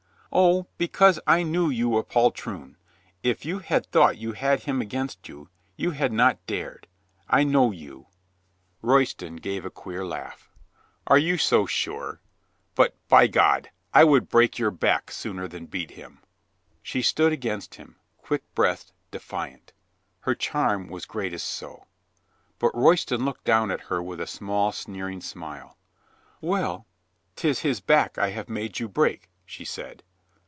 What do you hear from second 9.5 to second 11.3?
a queer laugh. "Are